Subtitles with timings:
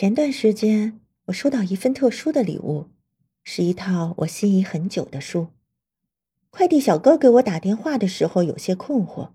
[0.00, 2.86] 前段时间，我收到一份特殊的礼物，
[3.42, 5.48] 是一套我心仪很久的书。
[6.50, 9.30] 快递小哥给我打电话的时候有些困惑，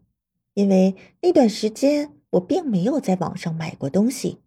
[0.53, 4.39] 因为那段时间我并没有在网上买过东西。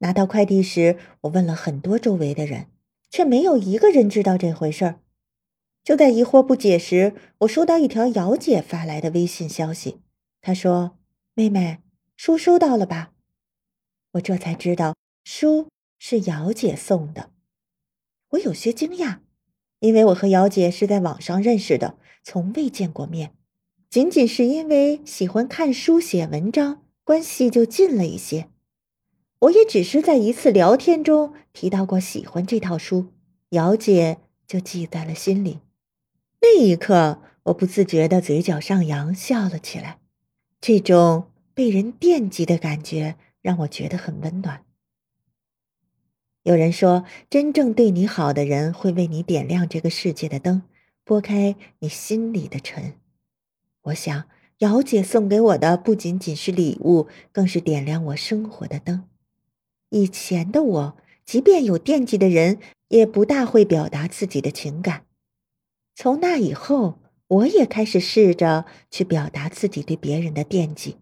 [0.00, 2.66] 拿到快递时，我问了很多周围的人，
[3.08, 5.00] 却没有一个人知道这回事儿。
[5.82, 10.02] 就在疑惑不解时，我收到一条姚姐发来的微信消息，
[10.42, 10.98] 她说
[11.32, 11.78] ：“妹妹，
[12.14, 13.12] 书收到了吧？”
[14.12, 14.94] 我这才知道。
[15.22, 15.68] 书
[15.98, 17.30] 是姚姐送的，
[18.30, 19.18] 我有些惊讶，
[19.80, 23.34] 因为我和姚姐是在网上认识的，从未见过面。
[23.88, 28.48] 仅仅是因为喜欢看书、写文章，关系就近了一些。
[29.40, 33.06] 我也只是在一次聊天中提到过喜欢这套书，
[33.50, 35.60] 姚姐就记在了心里。
[36.40, 39.98] 那一刻，我不自觉的嘴角上扬，笑了起来。
[40.60, 44.64] 这种被人惦记的感觉让我觉得很温暖。
[46.42, 50.62] 有人说，真正对你好的人会为你点亮这个世界的灯，
[51.04, 52.94] 拨开你心里的尘。
[53.82, 54.24] 我想，
[54.58, 59.04] 姚姐送给我的不仅仅是礼物，更是点亮我生活的灯。
[59.90, 65.02] 以前的我，即便有惦记的人，也不大会表达自己的情感。
[65.94, 70.96] 从那以后，我也开始试着去表达自己对别人的惦记。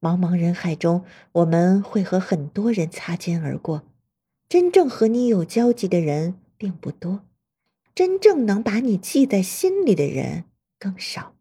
[0.00, 3.84] 茫茫人海中，我们会和很多人擦肩而过。
[4.48, 7.22] 真正和你有交集的人并不多，
[7.94, 10.44] 真正能把你记在心里的人
[10.78, 11.34] 更少。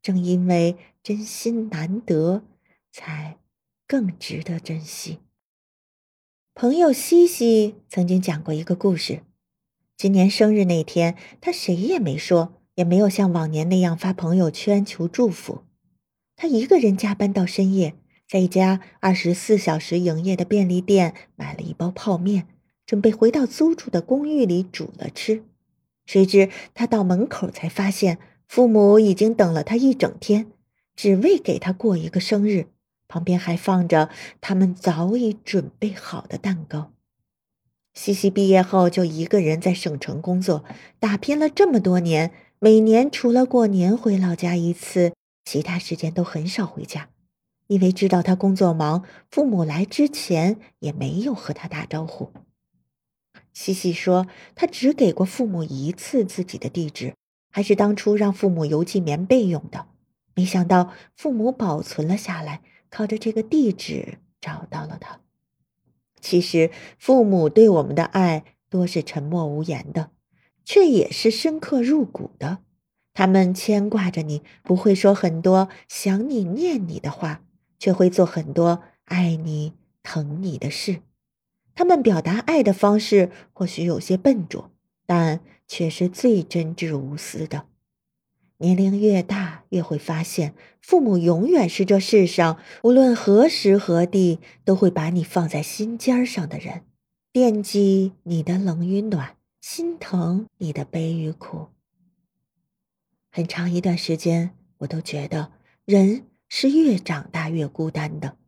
[0.00, 2.44] 正因为真心难得，
[2.92, 3.38] 才
[3.88, 5.18] 更值得珍惜。
[6.54, 9.22] 朋友西西曾经讲过一个故事：
[9.96, 15.64] 今年生日那天，他谁也没说，也没有像往年那样发朋友圈求祝福，
[16.36, 17.96] 他一个人加班到深夜。
[18.28, 22.48] 在一家二十四小时营业的便利店买了一包泡面，
[22.84, 25.44] 准备回到租住的公寓里煮了吃。
[26.04, 28.18] 谁知他到门口才发现，
[28.48, 30.50] 父母已经等了他一整天，
[30.96, 32.66] 只为给他过一个生日。
[33.08, 36.90] 旁边还放着他们早已准备好的蛋糕。
[37.94, 40.64] 西西毕业后就一个人在省城工作，
[40.98, 45.12] 打拼了这么多年，每年除了过年回老家一次，
[45.44, 47.08] 其他时间都很少回家。
[47.68, 52.32] 因为知道他工作忙，父母来之前也没有和他打招呼。
[53.52, 57.14] 西西说，他只给过父母一次自己的地址，
[57.50, 59.86] 还是当初让父母邮寄棉被用的。
[60.34, 62.60] 没想到父母保存了下来，
[62.90, 65.20] 靠着这个地址找到了他。
[66.20, 70.10] 其实父母对我们的爱多是沉默无言的，
[70.64, 72.58] 却也是深刻入骨的。
[73.14, 77.42] 他们牵挂着你，不会说很多想你、念你的话。
[77.78, 81.00] 却会做很多爱你、疼你的事。
[81.74, 84.70] 他们表达爱的方式或许有些笨拙，
[85.04, 87.66] 但却是最真挚无私的。
[88.58, 96.84] 年龄越大，越会发现，父母永远是这世上无论何时何地都会把你放在心尖上的人，
[97.30, 101.66] 惦记你的冷与暖，心疼你的悲与苦。
[103.30, 105.52] 很长一段时间，我都觉得
[105.84, 106.24] 人。
[106.58, 108.38] 是越长大越孤单的，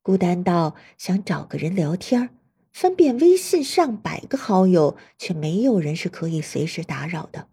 [0.00, 2.30] 孤单到想找个人聊天
[2.72, 7.48] 翻遍微信上百个好友，却没有人是可以随时打扰的。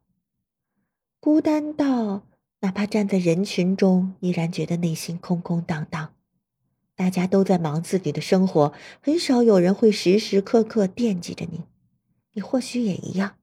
[1.19, 2.23] 孤单到
[2.61, 6.13] 哪怕站在人群中，依然觉得内心空空荡荡。
[6.95, 8.71] 大家都在忙自己的生活，
[9.01, 11.65] 很少有人会时时刻刻惦记着你。
[12.31, 13.35] 你或许也一样，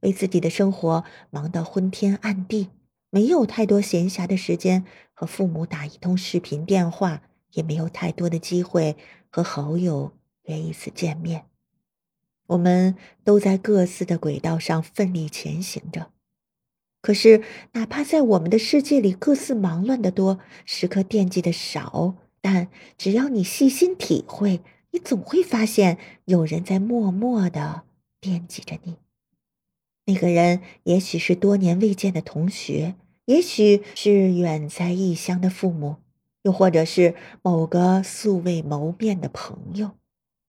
[0.00, 2.68] 为自己的生活忙到昏天暗地。
[3.14, 4.86] 没有太多闲暇的时间
[5.22, 7.22] 和父母打一通视频电话，
[7.52, 8.96] 也没有太多的机会
[9.30, 10.10] 和好友
[10.46, 11.44] 约一次见面。
[12.48, 16.10] 我们都在各自的轨道上奋力前行着，
[17.00, 17.44] 可是
[17.74, 22.66] 哪怕在我们的世界里各自忙乱的多，时刻惦记的少，但
[22.98, 24.60] 只要你细心体会，
[24.90, 27.84] 你总会发现有人在默默的
[28.20, 28.96] 惦记着你。
[30.06, 32.96] 那个人也许是多年未见的同学。
[33.26, 35.96] 也许是远在异乡的父母，
[36.42, 39.92] 又或者是某个素未谋面的朋友，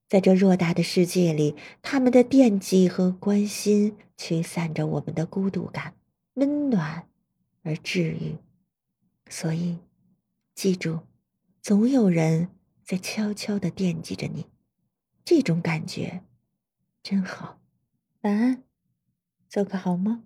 [0.09, 5.93] 在这偌大的世界里，他们的惦记和关心驱散着我们的孤独感，
[6.33, 7.07] 温暖
[7.61, 8.37] 而治愈。
[9.29, 9.77] 所以，
[10.55, 11.01] 记住，
[11.61, 12.49] 总有人
[12.83, 14.47] 在悄悄的惦记着你，
[15.23, 16.23] 这种感觉
[17.03, 17.59] 真好。
[18.21, 18.63] 晚安，
[19.47, 20.23] 做个好梦。